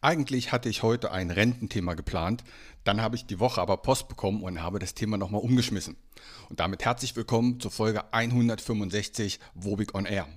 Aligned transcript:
Eigentlich 0.00 0.52
hatte 0.52 0.68
ich 0.68 0.82
heute 0.82 1.12
ein 1.12 1.30
Rententhema 1.30 1.94
geplant, 1.94 2.44
dann 2.84 3.00
habe 3.00 3.16
ich 3.16 3.24
die 3.24 3.40
Woche 3.40 3.62
aber 3.62 3.78
Post 3.78 4.08
bekommen 4.08 4.42
und 4.42 4.62
habe 4.62 4.78
das 4.78 4.92
Thema 4.92 5.16
nochmal 5.16 5.40
umgeschmissen. 5.40 5.96
Und 6.50 6.60
damit 6.60 6.84
herzlich 6.84 7.16
willkommen 7.16 7.58
zur 7.58 7.70
Folge 7.70 8.12
165 8.12 9.40
Wobig 9.54 9.94
on 9.94 10.04
Air. 10.04 10.28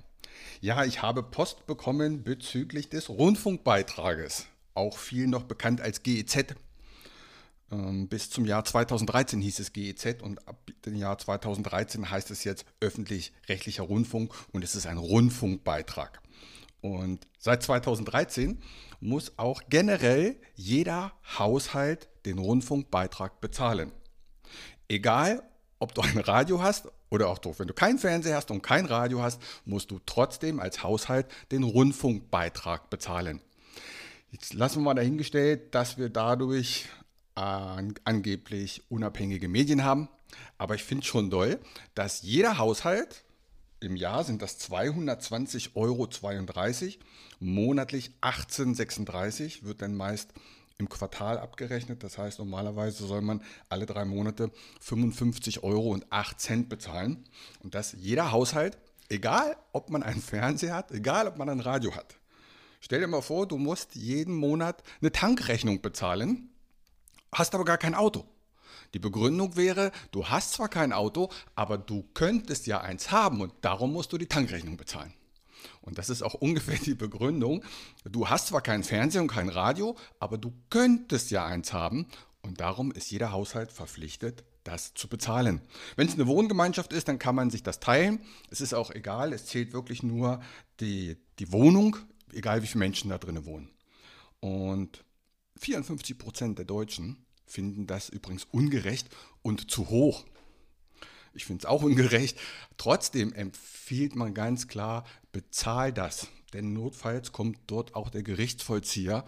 Ja, 0.62 0.84
ich 0.84 1.02
habe 1.02 1.22
Post 1.22 1.66
bekommen 1.66 2.24
bezüglich 2.24 2.88
des 2.88 3.10
Rundfunkbeitrages, 3.10 4.46
auch 4.72 4.96
viel 4.96 5.26
noch 5.26 5.42
bekannt 5.42 5.82
als 5.82 6.02
GEZ. 6.02 6.54
Ähm, 7.70 8.08
bis 8.08 8.30
zum 8.30 8.44
Jahr 8.46 8.64
2013 8.64 9.40
hieß 9.40 9.58
es 9.58 9.72
GEZ 9.72 10.22
und 10.22 10.46
ab 10.48 10.70
dem 10.86 10.94
Jahr 10.94 11.18
2013 11.18 12.10
heißt 12.10 12.30
es 12.30 12.44
jetzt 12.44 12.64
öffentlich-rechtlicher 12.80 13.82
Rundfunk 13.82 14.32
und 14.52 14.64
es 14.64 14.74
ist 14.74 14.86
ein 14.86 14.98
Rundfunkbeitrag. 14.98 16.22
Und 16.80 17.26
seit 17.38 17.62
2013 17.62 18.62
muss 19.00 19.32
auch 19.36 19.62
generell 19.68 20.36
jeder 20.54 21.12
Haushalt 21.38 22.08
den 22.24 22.38
Rundfunkbeitrag 22.38 23.40
bezahlen. 23.40 23.92
Egal, 24.88 25.42
ob 25.78 25.94
du 25.94 26.00
ein 26.00 26.18
Radio 26.18 26.62
hast 26.62 26.88
oder 27.10 27.28
auch 27.28 27.40
wenn 27.58 27.68
du 27.68 27.74
keinen 27.74 27.98
Fernseher 27.98 28.36
hast 28.36 28.50
und 28.50 28.62
kein 28.62 28.86
Radio 28.86 29.22
hast, 29.22 29.40
musst 29.64 29.90
du 29.90 30.00
trotzdem 30.04 30.60
als 30.60 30.82
Haushalt 30.82 31.26
den 31.52 31.62
Rundfunkbeitrag 31.62 32.90
bezahlen. 32.90 33.40
Jetzt 34.30 34.52
lassen 34.52 34.80
wir 34.80 34.84
mal 34.84 34.94
dahingestellt, 34.94 35.74
dass 35.74 35.96
wir 35.96 36.10
dadurch 36.10 36.86
an, 37.38 37.94
angeblich 38.04 38.82
unabhängige 38.88 39.48
Medien 39.48 39.84
haben. 39.84 40.08
Aber 40.58 40.74
ich 40.74 40.84
finde 40.84 41.04
schon 41.04 41.30
doll, 41.30 41.58
dass 41.94 42.22
jeder 42.22 42.58
Haushalt 42.58 43.24
im 43.80 43.96
Jahr 43.96 44.24
sind 44.24 44.42
das 44.42 44.60
220,32 44.68 45.74
Euro, 45.76 46.08
monatlich 47.38 48.10
18,36 48.20 49.62
wird 49.64 49.82
dann 49.82 49.94
meist 49.94 50.32
im 50.78 50.88
Quartal 50.88 51.38
abgerechnet. 51.38 52.02
Das 52.02 52.18
heißt, 52.18 52.40
normalerweise 52.40 53.06
soll 53.06 53.20
man 53.20 53.42
alle 53.68 53.86
drei 53.86 54.04
Monate 54.04 54.50
55 54.80 55.62
Euro 55.62 55.90
und 55.90 56.06
8 56.10 56.40
Cent 56.40 56.68
bezahlen. 56.68 57.24
Und 57.62 57.74
das 57.74 57.94
jeder 57.98 58.32
Haushalt, 58.32 58.78
egal 59.08 59.56
ob 59.72 59.90
man 59.90 60.02
einen 60.02 60.22
Fernseher 60.22 60.74
hat, 60.74 60.90
egal 60.90 61.28
ob 61.28 61.36
man 61.36 61.48
ein 61.48 61.60
Radio 61.60 61.94
hat. 61.94 62.16
Stell 62.80 63.00
dir 63.00 63.08
mal 63.08 63.22
vor, 63.22 63.46
du 63.46 63.58
musst 63.58 63.94
jeden 63.96 64.34
Monat 64.34 64.82
eine 65.00 65.10
Tankrechnung 65.10 65.80
bezahlen, 65.80 66.50
hast 67.32 67.54
aber 67.54 67.64
gar 67.64 67.78
kein 67.78 67.94
Auto. 67.94 68.24
Die 68.94 68.98
Begründung 68.98 69.56
wäre, 69.56 69.92
du 70.12 70.28
hast 70.28 70.52
zwar 70.52 70.68
kein 70.68 70.92
Auto, 70.92 71.30
aber 71.54 71.76
du 71.76 72.08
könntest 72.14 72.66
ja 72.66 72.80
eins 72.80 73.10
haben 73.10 73.40
und 73.40 73.52
darum 73.60 73.92
musst 73.92 74.12
du 74.12 74.18
die 74.18 74.26
Tankrechnung 74.26 74.76
bezahlen. 74.76 75.12
Und 75.82 75.98
das 75.98 76.08
ist 76.08 76.22
auch 76.22 76.34
ungefähr 76.40 76.78
die 76.78 76.94
Begründung. 76.94 77.62
Du 78.04 78.28
hast 78.28 78.48
zwar 78.48 78.62
keinen 78.62 78.84
Fernseher 78.84 79.22
und 79.22 79.28
kein 79.28 79.48
Radio, 79.48 79.96
aber 80.20 80.38
du 80.38 80.52
könntest 80.70 81.30
ja 81.30 81.44
eins 81.44 81.72
haben 81.72 82.06
und 82.42 82.60
darum 82.60 82.92
ist 82.92 83.10
jeder 83.10 83.32
Haushalt 83.32 83.72
verpflichtet, 83.72 84.44
das 84.64 84.94
zu 84.94 85.08
bezahlen. 85.08 85.60
Wenn 85.96 86.08
es 86.08 86.14
eine 86.14 86.26
Wohngemeinschaft 86.26 86.92
ist, 86.92 87.08
dann 87.08 87.18
kann 87.18 87.34
man 87.34 87.50
sich 87.50 87.62
das 87.62 87.80
teilen. 87.80 88.20
Es 88.50 88.60
ist 88.60 88.74
auch 88.74 88.90
egal, 88.90 89.32
es 89.32 89.46
zählt 89.46 89.72
wirklich 89.72 90.02
nur 90.02 90.40
die, 90.80 91.16
die 91.38 91.52
Wohnung, 91.52 91.96
egal 92.32 92.62
wie 92.62 92.66
viele 92.66 92.80
Menschen 92.80 93.10
da 93.10 93.18
drinnen 93.18 93.44
wohnen. 93.44 93.70
Und 94.40 95.04
54 95.58 96.18
Prozent 96.18 96.58
der 96.58 96.64
Deutschen 96.64 97.24
finden 97.46 97.86
das 97.86 98.08
übrigens 98.08 98.46
ungerecht 98.50 99.08
und 99.42 99.70
zu 99.70 99.88
hoch. 99.88 100.24
Ich 101.34 101.44
finde 101.44 101.62
es 101.62 101.66
auch 101.66 101.82
ungerecht. 101.82 102.38
Trotzdem 102.76 103.32
empfiehlt 103.32 104.16
man 104.16 104.34
ganz 104.34 104.68
klar, 104.68 105.04
bezahl 105.32 105.92
das. 105.92 106.28
Denn 106.52 106.72
notfalls 106.72 107.32
kommt 107.32 107.58
dort 107.66 107.94
auch 107.94 108.08
der 108.08 108.22
Gerichtsvollzieher 108.22 109.24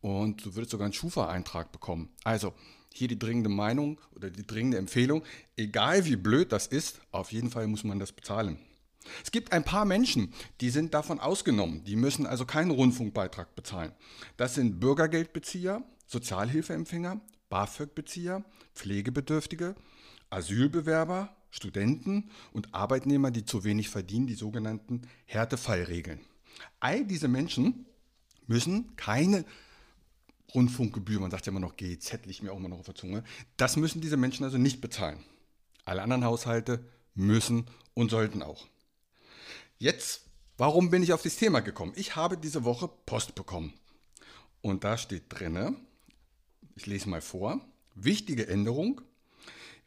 und 0.00 0.44
du 0.44 0.54
würdest 0.54 0.72
sogar 0.72 0.86
einen 0.86 0.92
Schufa-Eintrag 0.92 1.70
bekommen. 1.72 2.10
Also 2.24 2.52
hier 2.92 3.08
die 3.08 3.18
dringende 3.18 3.48
Meinung 3.48 4.00
oder 4.14 4.30
die 4.30 4.46
dringende 4.46 4.78
Empfehlung, 4.78 5.24
egal 5.56 6.04
wie 6.04 6.16
blöd 6.16 6.52
das 6.52 6.66
ist, 6.66 7.00
auf 7.10 7.32
jeden 7.32 7.50
Fall 7.50 7.66
muss 7.66 7.84
man 7.84 7.98
das 7.98 8.12
bezahlen. 8.12 8.58
Es 9.22 9.30
gibt 9.30 9.52
ein 9.52 9.64
paar 9.64 9.84
Menschen, 9.84 10.32
die 10.60 10.70
sind 10.70 10.94
davon 10.94 11.20
ausgenommen. 11.20 11.84
Die 11.84 11.96
müssen 11.96 12.26
also 12.26 12.44
keinen 12.44 12.70
Rundfunkbeitrag 12.70 13.54
bezahlen. 13.54 13.92
Das 14.36 14.54
sind 14.54 14.80
Bürgergeldbezieher, 14.80 15.82
Sozialhilfeempfänger, 16.06 17.20
BAföG-Bezieher, 17.48 18.44
Pflegebedürftige, 18.74 19.74
Asylbewerber, 20.30 21.36
Studenten 21.50 22.30
und 22.52 22.74
Arbeitnehmer, 22.74 23.30
die 23.30 23.44
zu 23.44 23.62
wenig 23.62 23.88
verdienen, 23.88 24.26
die 24.26 24.34
sogenannten 24.34 25.02
Härtefallregeln. 25.26 26.20
All 26.80 27.04
diese 27.04 27.28
Menschen 27.28 27.86
müssen 28.46 28.96
keine 28.96 29.44
Rundfunkgebühr, 30.54 31.20
man 31.20 31.30
sagt 31.30 31.46
ja 31.46 31.50
immer 31.50 31.60
noch 31.60 31.76
GEZ, 31.76 32.26
liegt 32.26 32.42
mir 32.42 32.52
auch 32.52 32.58
immer 32.58 32.68
noch 32.68 32.80
auf 32.80 32.86
der 32.86 32.94
Zunge, 32.94 33.24
das 33.56 33.76
müssen 33.76 34.00
diese 34.00 34.16
Menschen 34.16 34.44
also 34.44 34.58
nicht 34.58 34.80
bezahlen. 34.80 35.18
Alle 35.84 36.02
anderen 36.02 36.24
Haushalte 36.24 36.84
müssen 37.14 37.66
und 37.94 38.10
sollten 38.10 38.42
auch. 38.42 38.66
Jetzt, 39.84 40.22
warum 40.56 40.88
bin 40.88 41.02
ich 41.02 41.12
auf 41.12 41.20
das 41.20 41.36
Thema 41.36 41.60
gekommen? 41.60 41.92
Ich 41.94 42.16
habe 42.16 42.38
diese 42.38 42.64
Woche 42.64 42.88
Post 42.88 43.34
bekommen. 43.34 43.74
Und 44.62 44.82
da 44.82 44.96
steht 44.96 45.24
drinne, 45.28 45.76
ich 46.74 46.86
lese 46.86 47.06
mal 47.10 47.20
vor. 47.20 47.60
Wichtige 47.94 48.48
Änderung. 48.48 49.02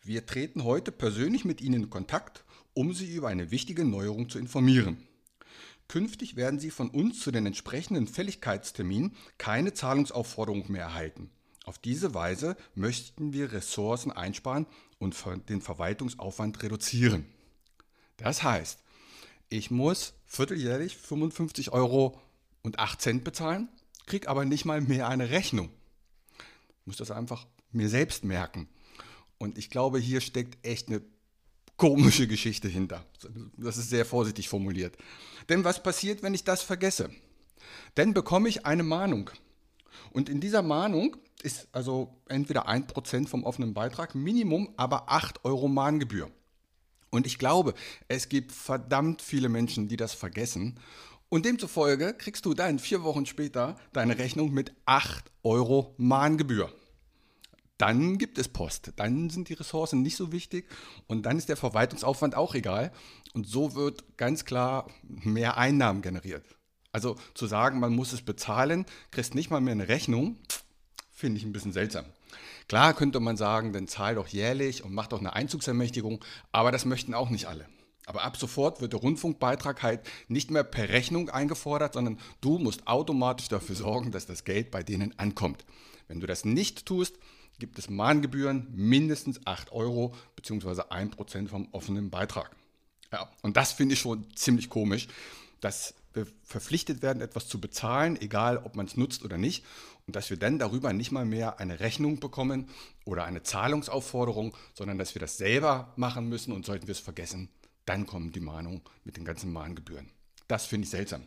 Wir 0.04 0.28
treten 0.28 0.64
heute 0.64 0.92
persönlich 0.92 1.46
mit 1.46 1.62
Ihnen 1.62 1.86
in 1.86 1.90
Kontakt, 1.90 2.44
um 2.76 2.94
Sie 2.94 3.12
über 3.12 3.30
eine 3.30 3.50
wichtige 3.50 3.86
Neuerung 3.86 4.30
zu 4.30 4.38
informieren. 4.38 5.08
Künftig 5.88 6.36
werden 6.36 6.60
Sie 6.60 6.70
von 6.70 6.92
uns 6.92 7.22
zu 7.22 7.32
den 7.32 7.48
entsprechenden 7.48 8.06
Fälligkeitsterminen 8.06 9.16
keine 9.40 9.74
Zahlungsaufforderung 9.74 10.72
mehr 10.72 10.84
erhalten. 10.84 11.32
Auf 11.66 11.80
diese 11.80 12.14
Weise 12.14 12.56
möchten 12.76 13.34
wir 13.34 13.52
Ressourcen 13.52 14.12
einsparen 14.12 14.68
und 15.00 15.16
den 15.50 15.62
Verwaltungsaufwand 15.64 16.62
reduzieren. 16.62 17.26
Das 18.18 18.44
heißt, 18.44 18.84
ich 19.50 19.72
muss 19.72 20.14
vierteljährlich 20.26 20.98
55 20.98 21.72
Euro 21.72 22.20
und 22.64 22.80
8 22.80 23.02
Cent 23.02 23.24
bezahlen, 23.24 23.70
kriege 24.06 24.30
aber 24.30 24.46
nicht 24.46 24.66
mal 24.66 24.82
mehr 24.82 25.08
eine 25.08 25.30
Rechnung 25.30 25.70
muss 26.88 26.98
das 26.98 27.12
einfach 27.12 27.46
mir 27.72 27.90
selbst 27.90 28.24
merken. 28.24 28.68
Und 29.38 29.58
ich 29.58 29.70
glaube, 29.70 30.00
hier 30.00 30.22
steckt 30.22 30.66
echt 30.66 30.88
eine 30.88 31.02
komische 31.76 32.28
Geschichte 32.28 32.68
hinter. 32.68 33.06
Das 33.58 33.78
ist 33.78 33.92
sehr 33.92 34.06
vorsichtig 34.06 34.50
formuliert. 34.50 34.98
Denn 35.50 35.64
was 35.64 35.84
passiert, 35.84 36.24
wenn 36.24 36.34
ich 36.34 36.44
das 36.44 36.64
vergesse? 36.64 37.12
Dann 37.94 38.14
bekomme 38.16 38.50
ich 38.50 38.66
eine 38.66 38.84
Mahnung. 38.84 39.30
Und 40.12 40.30
in 40.30 40.40
dieser 40.40 40.64
Mahnung 40.64 41.18
ist 41.44 41.68
also 41.72 42.16
entweder 42.28 42.68
1% 42.68 43.28
vom 43.28 43.44
offenen 43.44 43.74
Beitrag, 43.76 44.16
Minimum 44.16 44.74
aber 44.78 45.12
8 45.12 45.46
Euro 45.46 45.68
Mahngebühr. 45.68 46.32
Und 47.10 47.26
ich 47.26 47.38
glaube, 47.38 47.74
es 48.08 48.30
gibt 48.30 48.52
verdammt 48.52 49.22
viele 49.22 49.50
Menschen, 49.50 49.88
die 49.88 49.98
das 49.98 50.14
vergessen 50.14 50.80
und 51.30 51.46
demzufolge 51.46 52.14
kriegst 52.14 52.46
du 52.46 52.54
dann 52.54 52.80
vier 52.80 53.04
Wochen 53.04 53.26
später 53.26 53.76
deine 53.92 54.18
Rechnung 54.18 54.54
mit 54.54 54.72
8 54.86 55.30
Euro 55.44 55.94
Mahngebühr. 55.98 56.72
Dann 57.78 58.18
gibt 58.18 58.38
es 58.38 58.48
Post. 58.48 58.94
Dann 58.96 59.30
sind 59.30 59.50
die 59.50 59.54
Ressourcen 59.54 60.02
nicht 60.02 60.16
so 60.16 60.32
wichtig 60.32 60.70
und 61.08 61.26
dann 61.26 61.38
ist 61.38 61.50
der 61.50 61.58
Verwaltungsaufwand 61.58 62.36
auch 62.36 62.56
egal. 62.56 62.94
Und 63.34 63.46
so 63.46 63.76
wird 63.76 64.18
ganz 64.18 64.46
klar 64.46 64.88
mehr 65.04 65.58
Einnahmen 65.58 66.02
generiert. 66.02 66.46
Also 66.94 67.18
zu 67.34 67.46
sagen, 67.46 67.80
man 67.80 67.94
muss 67.94 68.14
es 68.14 68.22
bezahlen, 68.22 68.86
kriegst 69.12 69.36
nicht 69.36 69.52
mal 69.52 69.60
mehr 69.60 69.74
eine 69.74 69.90
Rechnung, 69.90 70.38
finde 71.18 71.40
ich 71.40 71.46
ein 71.46 71.52
bisschen 71.52 71.74
seltsam. 71.74 72.06
Klar 72.68 72.94
könnte 72.94 73.20
man 73.20 73.38
sagen, 73.38 73.74
dann 73.74 73.88
zahl 73.88 74.16
doch 74.16 74.28
jährlich 74.28 74.84
und 74.84 74.94
mach 74.94 75.08
doch 75.08 75.20
eine 75.20 75.34
Einzugsermächtigung, 75.34 76.24
aber 76.52 76.72
das 76.72 76.86
möchten 76.86 77.16
auch 77.16 77.32
nicht 77.32 77.48
alle. 77.48 77.66
Aber 78.06 78.24
ab 78.24 78.38
sofort 78.38 78.82
wird 78.82 78.94
der 78.94 79.00
Rundfunkbeitrag 79.00 79.82
halt 79.82 80.02
nicht 80.28 80.52
mehr 80.52 80.64
per 80.64 80.90
Rechnung 80.90 81.30
eingefordert, 81.30 81.96
sondern 81.96 82.20
du 82.40 82.60
musst 82.60 82.88
automatisch 82.88 83.48
dafür 83.48 83.76
sorgen, 83.76 84.12
dass 84.12 84.28
das 84.28 84.44
Geld 84.44 84.70
bei 84.70 84.84
denen 84.84 85.18
ankommt. 85.18 85.66
Wenn 86.08 86.20
du 86.20 86.28
das 86.28 86.46
nicht 86.46 86.86
tust, 86.86 87.16
gibt 87.58 87.80
es 87.80 87.90
Mahngebühren 87.90 88.68
mindestens 88.72 89.42
8 89.46 89.72
Euro 89.72 90.14
bzw. 90.36 90.82
1% 90.84 91.48
vom 91.48 91.68
offenen 91.72 92.12
Beitrag. 92.12 92.56
Ja, 93.12 93.32
und 93.42 93.58
das 93.58 93.72
finde 93.72 93.94
ich 93.94 94.00
schon 94.00 94.28
ziemlich 94.36 94.70
komisch, 94.70 95.08
dass 95.62 95.96
verpflichtet 96.26 97.02
werden, 97.02 97.22
etwas 97.22 97.48
zu 97.48 97.62
bezahlen, 97.62 98.20
egal 98.20 98.58
ob 98.58 98.76
man 98.76 98.86
es 98.86 98.98
nutzt 98.98 99.24
oder 99.24 99.38
nicht, 99.38 99.66
und 100.08 100.16
dass 100.16 100.30
wir 100.30 100.38
dann 100.38 100.58
darüber 100.58 100.94
nicht 100.94 101.12
mal 101.12 101.26
mehr 101.26 101.60
eine 101.60 101.80
Rechnung 101.80 102.20
bekommen 102.20 102.70
oder 103.06 103.26
eine 103.26 103.44
Zahlungsaufforderung, 103.44 104.56
sondern 104.74 104.98
dass 104.98 105.16
wir 105.16 105.20
das 105.20 105.38
selber 105.38 105.94
machen 105.98 106.30
müssen 106.30 106.54
und 106.54 106.66
sollten 106.66 106.88
wir 106.88 106.94
es 106.94 107.00
vergessen, 107.00 107.50
dann 107.86 108.06
kommen 108.06 108.32
die 108.32 108.40
Mahnungen 108.40 108.82
mit 109.04 109.18
den 109.18 109.26
ganzen 109.26 109.52
Mahngebühren. 109.52 110.10
Das 110.48 110.66
finde 110.66 110.86
ich 110.86 110.92
seltsam. 110.92 111.24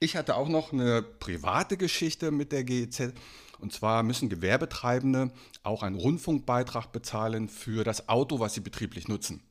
Ich 0.00 0.16
hatte 0.16 0.36
auch 0.36 0.48
noch 0.48 0.72
eine 0.72 1.02
private 1.02 1.76
Geschichte 1.76 2.30
mit 2.30 2.52
der 2.52 2.64
GEZ. 2.64 3.12
Und 3.58 3.72
zwar 3.74 4.02
müssen 4.02 4.30
Gewerbetreibende 4.30 5.30
auch 5.62 5.82
einen 5.82 5.96
Rundfunkbeitrag 5.96 6.92
bezahlen 6.92 7.48
für 7.50 7.84
das 7.84 8.08
Auto, 8.08 8.40
was 8.40 8.54
sie 8.54 8.60
betrieblich 8.60 9.08
nutzen. 9.08 9.42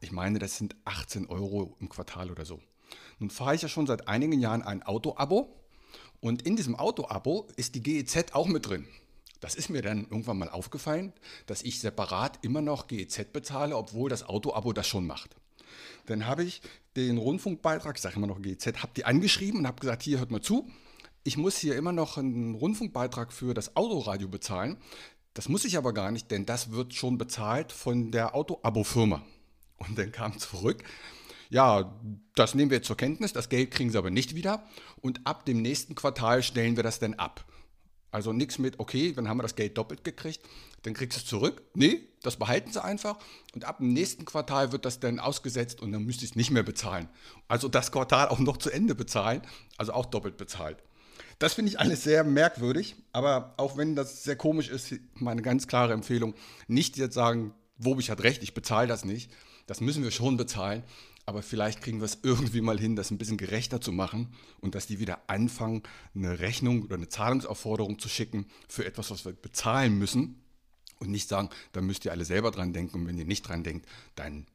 Ich 0.00 0.12
meine, 0.12 0.38
das 0.38 0.58
sind 0.58 0.76
18 0.84 1.26
Euro 1.26 1.74
im 1.80 1.88
Quartal 1.88 2.30
oder 2.30 2.44
so. 2.44 2.60
Nun 3.18 3.30
fahre 3.30 3.54
ich 3.54 3.62
ja 3.62 3.68
schon 3.68 3.86
seit 3.86 4.08
einigen 4.08 4.40
Jahren 4.40 4.62
ein 4.62 4.82
Auto-Abo 4.82 5.48
und 6.20 6.42
in 6.42 6.56
diesem 6.56 6.76
Auto-Abo 6.76 7.46
ist 7.56 7.74
die 7.74 7.82
GEZ 7.82 8.32
auch 8.32 8.46
mit 8.46 8.66
drin. 8.66 8.86
Das 9.40 9.54
ist 9.54 9.68
mir 9.68 9.82
dann 9.82 10.04
irgendwann 10.04 10.38
mal 10.38 10.48
aufgefallen, 10.48 11.12
dass 11.46 11.62
ich 11.62 11.80
separat 11.80 12.38
immer 12.42 12.62
noch 12.62 12.88
GEZ 12.88 13.32
bezahle, 13.32 13.76
obwohl 13.76 14.08
das 14.08 14.24
Auto-Abo 14.24 14.72
das 14.72 14.86
schon 14.86 15.06
macht. 15.06 15.36
Dann 16.06 16.26
habe 16.26 16.44
ich 16.44 16.62
den 16.96 17.18
Rundfunkbeitrag, 17.18 17.96
ich 17.96 18.02
sage 18.02 18.16
immer 18.16 18.26
noch 18.26 18.40
GEZ, 18.40 18.82
habe 18.82 18.92
die 18.96 19.04
angeschrieben 19.04 19.60
und 19.60 19.66
habe 19.66 19.80
gesagt, 19.80 20.02
hier 20.02 20.18
hört 20.18 20.30
mal 20.30 20.40
zu, 20.40 20.68
ich 21.24 21.36
muss 21.36 21.58
hier 21.58 21.76
immer 21.76 21.92
noch 21.92 22.18
einen 22.18 22.54
Rundfunkbeitrag 22.54 23.32
für 23.32 23.52
das 23.52 23.76
Autoradio 23.76 24.28
bezahlen. 24.28 24.78
Das 25.34 25.48
muss 25.48 25.64
ich 25.64 25.76
aber 25.76 25.92
gar 25.92 26.12
nicht, 26.12 26.30
denn 26.30 26.46
das 26.46 26.70
wird 26.70 26.94
schon 26.94 27.18
bezahlt 27.18 27.72
von 27.72 28.10
der 28.12 28.34
Auto-Abo-Firma. 28.34 29.22
Und 29.76 29.98
dann 29.98 30.12
kam 30.12 30.38
zurück, 30.38 30.84
ja, 31.50 31.94
das 32.34 32.54
nehmen 32.54 32.70
wir 32.70 32.82
zur 32.82 32.96
Kenntnis, 32.96 33.32
das 33.32 33.48
Geld 33.48 33.70
kriegen 33.70 33.90
sie 33.90 33.98
aber 33.98 34.10
nicht 34.10 34.34
wieder 34.34 34.62
und 35.00 35.26
ab 35.26 35.44
dem 35.46 35.62
nächsten 35.62 35.94
Quartal 35.94 36.42
stellen 36.42 36.76
wir 36.76 36.82
das 36.82 36.98
dann 36.98 37.14
ab. 37.14 37.44
Also 38.10 38.32
nichts 38.32 38.58
mit, 38.58 38.78
okay, 38.78 39.12
dann 39.12 39.28
haben 39.28 39.38
wir 39.38 39.42
das 39.42 39.56
Geld 39.56 39.76
doppelt 39.76 40.04
gekriegt, 40.04 40.40
dann 40.82 40.94
kriegst 40.94 41.18
du 41.18 41.20
es 41.22 41.26
zurück. 41.26 41.62
Nee, 41.74 42.00
das 42.22 42.36
behalten 42.36 42.72
sie 42.72 42.82
einfach 42.82 43.18
und 43.54 43.64
ab 43.64 43.78
dem 43.78 43.92
nächsten 43.92 44.24
Quartal 44.24 44.72
wird 44.72 44.84
das 44.84 45.00
dann 45.00 45.18
ausgesetzt 45.18 45.80
und 45.80 45.92
dann 45.92 46.04
müsste 46.04 46.24
ich 46.24 46.30
es 46.30 46.36
nicht 46.36 46.50
mehr 46.50 46.62
bezahlen. 46.62 47.08
Also 47.48 47.68
das 47.68 47.92
Quartal 47.92 48.28
auch 48.28 48.38
noch 48.38 48.56
zu 48.56 48.70
Ende 48.70 48.94
bezahlen, 48.94 49.42
also 49.76 49.92
auch 49.92 50.06
doppelt 50.06 50.36
bezahlt. 50.36 50.78
Das 51.38 51.52
finde 51.52 51.70
ich 51.70 51.80
alles 51.80 52.02
sehr 52.04 52.24
merkwürdig, 52.24 52.96
aber 53.12 53.54
auch 53.58 53.76
wenn 53.76 53.94
das 53.94 54.24
sehr 54.24 54.36
komisch 54.36 54.70
ist, 54.70 54.94
meine 55.14 55.42
ganz 55.42 55.66
klare 55.66 55.92
Empfehlung, 55.92 56.34
nicht 56.66 56.96
jetzt 56.96 57.14
sagen, 57.14 57.52
Wobig 57.78 58.10
hat 58.10 58.22
recht, 58.22 58.42
ich 58.42 58.54
bezahle 58.54 58.88
das 58.88 59.04
nicht. 59.04 59.30
Das 59.66 59.80
müssen 59.80 60.02
wir 60.02 60.10
schon 60.10 60.36
bezahlen, 60.36 60.82
aber 61.26 61.42
vielleicht 61.42 61.82
kriegen 61.82 61.98
wir 61.98 62.04
es 62.04 62.20
irgendwie 62.22 62.60
mal 62.60 62.78
hin, 62.78 62.94
das 62.94 63.10
ein 63.10 63.18
bisschen 63.18 63.36
gerechter 63.36 63.80
zu 63.80 63.90
machen 63.90 64.32
und 64.60 64.76
dass 64.76 64.86
die 64.86 65.00
wieder 65.00 65.28
anfangen, 65.28 65.82
eine 66.14 66.38
Rechnung 66.38 66.84
oder 66.84 66.94
eine 66.94 67.08
Zahlungsaufforderung 67.08 67.98
zu 67.98 68.08
schicken 68.08 68.46
für 68.68 68.86
etwas, 68.86 69.10
was 69.10 69.24
wir 69.24 69.32
bezahlen 69.32 69.98
müssen 69.98 70.40
und 71.00 71.10
nicht 71.10 71.28
sagen, 71.28 71.50
da 71.72 71.80
müsst 71.80 72.04
ihr 72.04 72.12
alle 72.12 72.24
selber 72.24 72.52
dran 72.52 72.72
denken 72.72 73.00
und 73.00 73.08
wenn 73.08 73.18
ihr 73.18 73.24
nicht 73.24 73.42
dran 73.42 73.64
denkt, 73.64 73.86
dann 74.14 74.46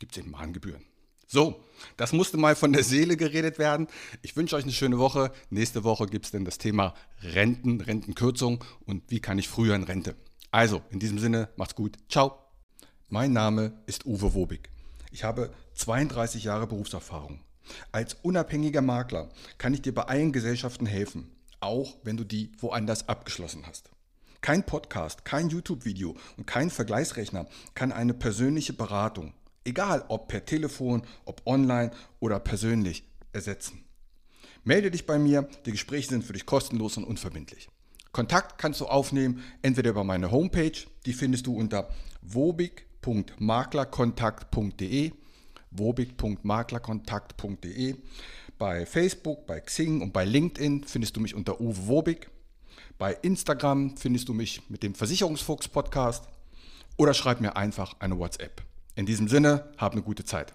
gibt 0.00 0.12
es 0.12 0.18
eben 0.18 0.32
Mahngebühren. 0.32 0.84
So, 1.28 1.60
das 1.96 2.12
musste 2.12 2.36
mal 2.36 2.54
von 2.54 2.72
der 2.72 2.84
Seele 2.84 3.16
geredet 3.16 3.58
werden. 3.58 3.88
Ich 4.22 4.36
wünsche 4.36 4.56
euch 4.56 4.62
eine 4.62 4.72
schöne 4.72 4.98
Woche. 4.98 5.32
Nächste 5.50 5.82
Woche 5.82 6.06
gibt 6.06 6.26
es 6.26 6.30
dann 6.32 6.44
das 6.44 6.58
Thema 6.58 6.94
Renten, 7.20 7.80
Rentenkürzung 7.80 8.64
und 8.84 9.02
wie 9.08 9.20
kann 9.20 9.38
ich 9.38 9.48
früher 9.48 9.74
in 9.74 9.82
Rente. 9.82 10.16
Also, 10.52 10.82
in 10.90 11.00
diesem 11.00 11.18
Sinne, 11.18 11.48
macht's 11.56 11.74
gut. 11.74 11.96
Ciao. 12.08 12.38
Mein 13.08 13.32
Name 13.32 13.82
ist 13.86 14.06
Uwe 14.06 14.34
Wobig. 14.34 14.70
Ich 15.10 15.24
habe 15.24 15.52
32 15.74 16.44
Jahre 16.44 16.66
Berufserfahrung. 16.66 17.40
Als 17.92 18.14
unabhängiger 18.22 18.82
Makler 18.82 19.28
kann 19.58 19.74
ich 19.74 19.82
dir 19.82 19.94
bei 19.94 20.02
allen 20.02 20.32
Gesellschaften 20.32 20.86
helfen, 20.86 21.30
auch 21.60 21.96
wenn 22.02 22.16
du 22.16 22.24
die 22.24 22.52
woanders 22.58 23.08
abgeschlossen 23.08 23.66
hast. 23.66 23.90
Kein 24.40 24.64
Podcast, 24.64 25.24
kein 25.24 25.48
YouTube-Video 25.48 26.16
und 26.36 26.46
kein 26.46 26.70
Vergleichsrechner 26.70 27.46
kann 27.74 27.90
eine 27.92 28.14
persönliche 28.14 28.72
Beratung, 28.72 29.32
egal 29.64 30.04
ob 30.08 30.28
per 30.28 30.44
Telefon, 30.44 31.02
ob 31.24 31.42
online 31.46 31.90
oder 32.20 32.38
persönlich, 32.38 33.04
ersetzen. 33.32 33.84
Melde 34.62 34.90
dich 34.90 35.06
bei 35.06 35.18
mir, 35.18 35.48
die 35.64 35.72
Gespräche 35.72 36.10
sind 36.10 36.24
für 36.24 36.32
dich 36.32 36.46
kostenlos 36.46 36.96
und 36.96 37.04
unverbindlich. 37.04 37.68
Kontakt 38.12 38.58
kannst 38.58 38.80
du 38.80 38.86
aufnehmen, 38.86 39.42
entweder 39.62 39.90
über 39.90 40.04
meine 40.04 40.30
Homepage, 40.30 40.72
die 41.04 41.12
findest 41.12 41.46
du 41.46 41.54
unter 41.54 41.88
wobig 42.22 42.85
wobig.maklerkontakt.de 43.06 45.12
wobig.maklerkontakt.de 45.70 47.96
Bei 48.58 48.86
Facebook, 48.86 49.46
bei 49.46 49.60
Xing 49.60 50.00
und 50.00 50.12
bei 50.12 50.24
LinkedIn 50.24 50.84
findest 50.84 51.16
du 51.16 51.20
mich 51.20 51.34
unter 51.34 51.60
Uwe 51.60 51.88
Wobig. 51.88 52.30
Bei 52.98 53.12
Instagram 53.12 53.96
findest 53.96 54.28
du 54.28 54.34
mich 54.34 54.68
mit 54.70 54.82
dem 54.82 54.94
Versicherungsfuchs 54.94 55.68
Podcast 55.68 56.24
oder 56.96 57.14
schreib 57.14 57.40
mir 57.40 57.56
einfach 57.56 57.94
eine 58.00 58.18
WhatsApp. 58.18 58.62
In 58.94 59.06
diesem 59.06 59.28
Sinne, 59.28 59.70
hab 59.76 59.92
eine 59.92 60.02
gute 60.02 60.24
Zeit. 60.24 60.52